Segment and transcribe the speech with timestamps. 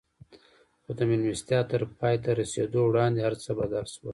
[0.83, 4.09] خو د مېلمستيا تر پای ته رسېدو وړاندې هر څه بدل شول.